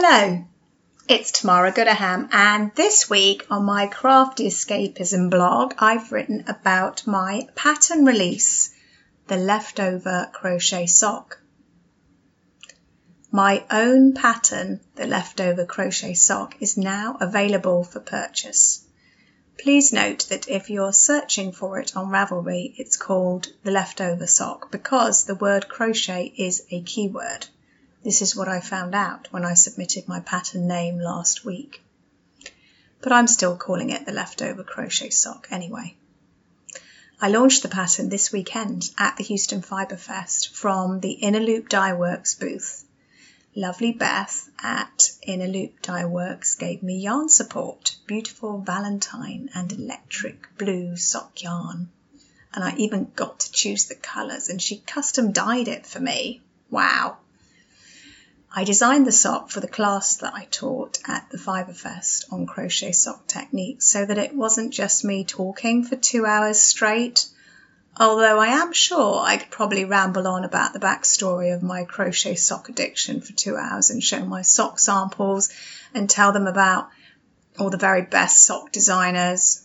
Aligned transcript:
Hello, 0.00 0.44
it's 1.08 1.32
Tamara 1.32 1.72
Goodaham, 1.72 2.28
and 2.30 2.72
this 2.76 3.10
week 3.10 3.44
on 3.50 3.64
my 3.64 3.88
Crafty 3.88 4.46
Escapism 4.46 5.28
blog, 5.28 5.74
I've 5.76 6.12
written 6.12 6.44
about 6.46 7.04
my 7.04 7.48
pattern 7.56 8.04
release, 8.04 8.72
the 9.26 9.36
leftover 9.36 10.30
crochet 10.32 10.86
sock. 10.86 11.40
My 13.32 13.64
own 13.72 14.14
pattern, 14.14 14.78
the 14.94 15.08
leftover 15.08 15.66
crochet 15.66 16.14
sock, 16.14 16.54
is 16.60 16.76
now 16.76 17.16
available 17.20 17.82
for 17.82 17.98
purchase. 17.98 18.84
Please 19.58 19.92
note 19.92 20.28
that 20.28 20.48
if 20.48 20.70
you're 20.70 20.92
searching 20.92 21.50
for 21.50 21.80
it 21.80 21.96
on 21.96 22.12
Ravelry, 22.12 22.72
it's 22.76 22.96
called 22.96 23.48
the 23.64 23.72
leftover 23.72 24.28
sock 24.28 24.70
because 24.70 25.24
the 25.24 25.34
word 25.34 25.68
crochet 25.68 26.32
is 26.36 26.62
a 26.70 26.82
keyword. 26.82 27.48
This 28.04 28.22
is 28.22 28.36
what 28.36 28.48
I 28.48 28.60
found 28.60 28.94
out 28.94 29.26
when 29.32 29.44
I 29.44 29.54
submitted 29.54 30.06
my 30.06 30.20
pattern 30.20 30.68
name 30.68 31.00
last 31.00 31.44
week. 31.44 31.82
But 33.00 33.12
I'm 33.12 33.26
still 33.26 33.56
calling 33.56 33.90
it 33.90 34.06
the 34.06 34.12
leftover 34.12 34.62
crochet 34.62 35.10
sock 35.10 35.48
anyway. 35.50 35.96
I 37.20 37.28
launched 37.28 37.62
the 37.62 37.68
pattern 37.68 38.08
this 38.08 38.30
weekend 38.30 38.90
at 38.96 39.16
the 39.16 39.24
Houston 39.24 39.62
Fibre 39.62 39.96
Fest 39.96 40.54
from 40.54 41.00
the 41.00 41.10
Inner 41.10 41.40
Loop 41.40 41.68
Dye 41.68 41.92
Works 41.92 42.36
booth. 42.36 42.84
Lovely 43.56 43.90
Beth 43.90 44.48
at 44.62 45.10
Inner 45.22 45.48
Loop 45.48 45.82
Dye 45.82 46.04
Works 46.04 46.54
gave 46.54 46.80
me 46.80 47.00
yarn 47.00 47.28
support, 47.28 47.96
beautiful 48.06 48.58
Valentine 48.60 49.50
and 49.52 49.72
electric 49.72 50.56
blue 50.56 50.96
sock 50.96 51.42
yarn. 51.42 51.90
And 52.54 52.62
I 52.62 52.76
even 52.76 53.10
got 53.16 53.40
to 53.40 53.50
choose 53.50 53.86
the 53.86 53.96
colours 53.96 54.48
and 54.48 54.62
she 54.62 54.78
custom 54.78 55.32
dyed 55.32 55.66
it 55.66 55.84
for 55.84 55.98
me. 55.98 56.40
Wow. 56.70 57.16
I 58.58 58.64
designed 58.64 59.06
the 59.06 59.12
sock 59.12 59.50
for 59.50 59.60
the 59.60 59.68
class 59.68 60.16
that 60.16 60.34
I 60.34 60.46
taught 60.50 60.98
at 61.06 61.30
the 61.30 61.38
Fiberfest 61.38 62.24
on 62.32 62.44
crochet 62.44 62.90
sock 62.90 63.28
techniques 63.28 63.86
so 63.86 64.04
that 64.04 64.18
it 64.18 64.34
wasn't 64.34 64.72
just 64.72 65.04
me 65.04 65.22
talking 65.22 65.84
for 65.84 65.94
two 65.94 66.26
hours 66.26 66.58
straight. 66.58 67.26
Although 67.96 68.40
I 68.40 68.48
am 68.48 68.72
sure 68.72 69.20
I 69.20 69.36
could 69.36 69.52
probably 69.52 69.84
ramble 69.84 70.26
on 70.26 70.42
about 70.42 70.72
the 70.72 70.80
backstory 70.80 71.54
of 71.54 71.62
my 71.62 71.84
crochet 71.84 72.34
sock 72.34 72.68
addiction 72.68 73.20
for 73.20 73.32
two 73.32 73.56
hours 73.56 73.90
and 73.90 74.02
show 74.02 74.24
my 74.24 74.42
sock 74.42 74.80
samples 74.80 75.50
and 75.94 76.10
tell 76.10 76.32
them 76.32 76.48
about 76.48 76.88
all 77.60 77.70
the 77.70 77.76
very 77.76 78.02
best 78.02 78.44
sock 78.44 78.72
designers. 78.72 79.62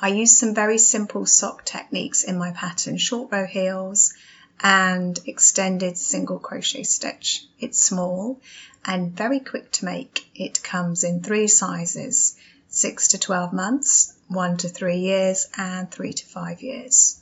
I 0.00 0.08
use 0.08 0.38
some 0.38 0.54
very 0.54 0.78
simple 0.78 1.26
sock 1.26 1.66
techniques 1.66 2.24
in 2.24 2.38
my 2.38 2.52
pattern, 2.52 2.96
short 2.96 3.30
row 3.30 3.44
heels 3.44 4.14
and 4.62 5.18
extended 5.26 5.98
single 5.98 6.38
crochet 6.38 6.84
stitch. 6.84 7.44
It's 7.58 7.80
small 7.80 8.40
and 8.84 9.12
very 9.12 9.40
quick 9.40 9.72
to 9.72 9.84
make. 9.84 10.28
It 10.34 10.62
comes 10.62 11.02
in 11.02 11.22
three 11.22 11.48
sizes, 11.48 12.36
6 12.68 13.08
to 13.08 13.18
12 13.18 13.52
months, 13.52 14.14
1 14.28 14.56
to 14.58 14.68
3 14.68 14.98
years 14.98 15.48
and 15.56 15.90
3 15.90 16.12
to 16.12 16.26
5 16.26 16.62
years. 16.62 17.20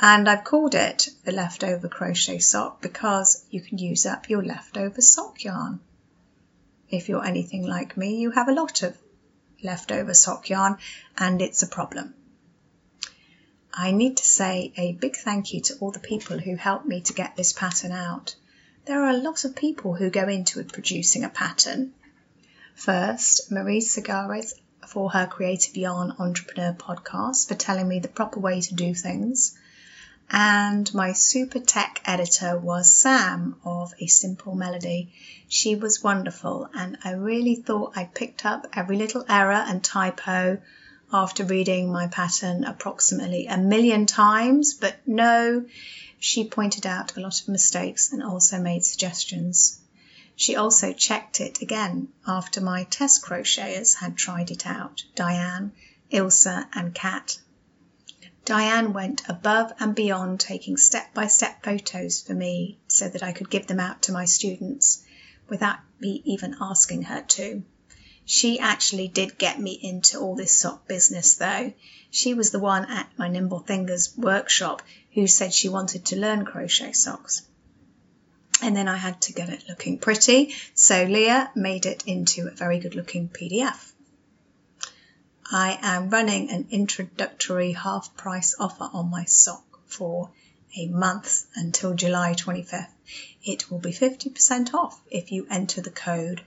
And 0.00 0.28
I've 0.28 0.42
called 0.42 0.74
it 0.74 1.08
the 1.24 1.32
leftover 1.32 1.88
crochet 1.88 2.40
sock 2.40 2.82
because 2.82 3.44
you 3.50 3.60
can 3.60 3.78
use 3.78 4.04
up 4.04 4.28
your 4.28 4.42
leftover 4.44 5.00
sock 5.00 5.44
yarn. 5.44 5.78
If 6.90 7.08
you're 7.08 7.24
anything 7.24 7.64
like 7.66 7.96
me, 7.96 8.16
you 8.16 8.32
have 8.32 8.48
a 8.48 8.52
lot 8.52 8.82
of 8.82 8.98
leftover 9.62 10.12
sock 10.12 10.50
yarn 10.50 10.78
and 11.16 11.40
it's 11.40 11.62
a 11.62 11.68
problem. 11.68 12.14
I 13.76 13.90
need 13.90 14.18
to 14.18 14.24
say 14.24 14.72
a 14.76 14.92
big 14.92 15.16
thank 15.16 15.52
you 15.52 15.60
to 15.62 15.74
all 15.80 15.90
the 15.90 15.98
people 15.98 16.38
who 16.38 16.54
helped 16.54 16.86
me 16.86 17.00
to 17.00 17.12
get 17.12 17.34
this 17.34 17.52
pattern 17.52 17.90
out. 17.90 18.36
There 18.84 19.02
are 19.02 19.10
a 19.10 19.16
lot 19.16 19.44
of 19.44 19.56
people 19.56 19.94
who 19.94 20.10
go 20.10 20.28
into 20.28 20.62
producing 20.62 21.24
a 21.24 21.28
pattern. 21.28 21.92
First, 22.76 23.50
Marie 23.50 23.80
Segares 23.80 24.54
for 24.86 25.10
her 25.10 25.26
Creative 25.26 25.76
Yarn 25.76 26.14
Entrepreneur 26.20 26.72
podcast 26.72 27.48
for 27.48 27.56
telling 27.56 27.88
me 27.88 27.98
the 27.98 28.06
proper 28.06 28.38
way 28.38 28.60
to 28.60 28.74
do 28.76 28.94
things. 28.94 29.58
And 30.30 30.94
my 30.94 31.12
super 31.12 31.58
tech 31.58 32.00
editor 32.04 32.56
was 32.56 32.92
Sam 32.92 33.56
of 33.64 33.92
A 33.98 34.06
Simple 34.06 34.54
Melody. 34.54 35.12
She 35.48 35.74
was 35.74 36.02
wonderful, 36.02 36.68
and 36.72 36.96
I 37.02 37.12
really 37.14 37.56
thought 37.56 37.96
I 37.96 38.04
picked 38.04 38.44
up 38.44 38.68
every 38.72 38.96
little 38.98 39.24
error 39.28 39.64
and 39.66 39.82
typo 39.82 40.58
after 41.14 41.44
reading 41.44 41.92
my 41.92 42.08
pattern 42.08 42.64
approximately 42.64 43.46
a 43.46 43.56
million 43.56 44.04
times, 44.04 44.74
but 44.74 44.96
no, 45.06 45.64
she 46.18 46.44
pointed 46.44 46.84
out 46.84 47.16
a 47.16 47.20
lot 47.20 47.40
of 47.40 47.46
mistakes 47.46 48.12
and 48.12 48.20
also 48.20 48.58
made 48.58 48.84
suggestions. 48.84 49.78
She 50.34 50.56
also 50.56 50.92
checked 50.92 51.40
it 51.40 51.62
again 51.62 52.08
after 52.26 52.60
my 52.60 52.82
test 52.82 53.22
crocheters 53.22 53.94
had 53.94 54.16
tried 54.16 54.50
it 54.50 54.66
out 54.66 55.04
Diane, 55.14 55.70
Ilsa, 56.10 56.66
and 56.74 56.92
Kat. 56.92 57.38
Diane 58.44 58.92
went 58.92 59.22
above 59.28 59.72
and 59.78 59.94
beyond 59.94 60.40
taking 60.40 60.76
step 60.76 61.14
by 61.14 61.28
step 61.28 61.62
photos 61.62 62.22
for 62.22 62.34
me 62.34 62.76
so 62.88 63.08
that 63.08 63.22
I 63.22 63.30
could 63.30 63.48
give 63.48 63.68
them 63.68 63.78
out 63.78 64.02
to 64.02 64.12
my 64.12 64.24
students 64.24 65.04
without 65.48 65.78
me 66.00 66.22
even 66.24 66.56
asking 66.60 67.02
her 67.02 67.22
to. 67.22 67.62
She 68.26 68.58
actually 68.58 69.08
did 69.08 69.36
get 69.36 69.60
me 69.60 69.72
into 69.72 70.18
all 70.18 70.34
this 70.34 70.58
sock 70.58 70.88
business 70.88 71.34
though. 71.34 71.74
She 72.10 72.32
was 72.32 72.50
the 72.50 72.58
one 72.58 72.86
at 72.86 73.10
my 73.18 73.28
Nimble 73.28 73.60
Fingers 73.60 74.16
workshop 74.16 74.80
who 75.12 75.26
said 75.26 75.52
she 75.52 75.68
wanted 75.68 76.06
to 76.06 76.16
learn 76.16 76.46
crochet 76.46 76.92
socks. 76.92 77.42
And 78.62 78.74
then 78.74 78.88
I 78.88 78.96
had 78.96 79.20
to 79.22 79.34
get 79.34 79.50
it 79.50 79.68
looking 79.68 79.98
pretty, 79.98 80.54
so 80.74 81.04
Leah 81.04 81.50
made 81.54 81.84
it 81.84 82.02
into 82.06 82.46
a 82.46 82.50
very 82.50 82.78
good 82.78 82.94
looking 82.94 83.28
PDF. 83.28 83.92
I 85.50 85.78
am 85.82 86.08
running 86.08 86.50
an 86.50 86.68
introductory 86.70 87.72
half 87.72 88.16
price 88.16 88.54
offer 88.58 88.88
on 88.92 89.10
my 89.10 89.26
sock 89.26 89.80
for 89.86 90.30
a 90.76 90.86
month 90.86 91.44
until 91.54 91.92
July 91.92 92.32
25th. 92.32 92.88
It 93.44 93.70
will 93.70 93.80
be 93.80 93.92
50% 93.92 94.72
off 94.72 94.98
if 95.10 95.30
you 95.30 95.46
enter 95.50 95.82
the 95.82 95.90
code 95.90 96.42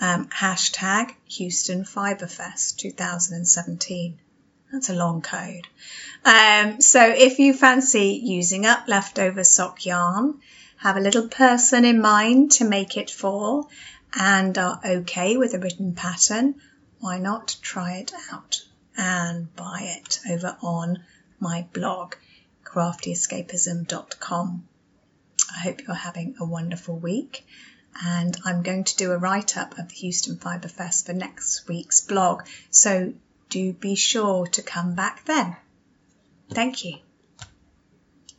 um, 0.00 0.28
hashtag 0.28 1.14
Houston 1.28 1.84
Fibrefest 1.84 2.78
2017. 2.78 4.18
That's 4.72 4.90
a 4.90 4.94
long 4.94 5.22
code. 5.22 5.66
Um, 6.24 6.80
so 6.80 7.00
if 7.00 7.38
you 7.38 7.54
fancy 7.54 8.20
using 8.22 8.66
up 8.66 8.88
leftover 8.88 9.44
sock 9.44 9.86
yarn, 9.86 10.40
have 10.78 10.96
a 10.96 11.00
little 11.00 11.28
person 11.28 11.84
in 11.84 12.00
mind 12.00 12.52
to 12.52 12.64
make 12.64 12.96
it 12.96 13.10
for, 13.10 13.68
and 14.14 14.56
are 14.58 14.80
okay 14.84 15.36
with 15.36 15.54
a 15.54 15.58
written 15.58 15.94
pattern, 15.94 16.56
why 17.00 17.18
not 17.18 17.56
try 17.62 17.94
it 17.94 18.12
out 18.32 18.62
and 18.96 19.54
buy 19.54 19.98
it 19.98 20.20
over 20.30 20.56
on 20.62 21.04
my 21.38 21.66
blog, 21.72 22.14
craftyescapism.com. 22.64 24.68
I 25.54 25.58
hope 25.60 25.86
you're 25.86 25.94
having 25.94 26.34
a 26.40 26.44
wonderful 26.44 26.98
week 26.98 27.46
and 28.04 28.36
I'm 28.44 28.62
going 28.62 28.84
to 28.84 28.96
do 28.96 29.12
a 29.12 29.18
write 29.18 29.56
up 29.56 29.78
of 29.78 29.88
the 29.88 29.94
Houston 29.94 30.36
Fibre 30.36 30.68
Fest 30.68 31.06
for 31.06 31.12
next 31.12 31.66
week's 31.68 32.00
blog. 32.00 32.42
So 32.70 33.14
do 33.48 33.72
be 33.72 33.94
sure 33.94 34.46
to 34.48 34.62
come 34.62 34.94
back 34.94 35.24
then. 35.24 35.56
Thank 36.50 36.84
you. 36.84 36.98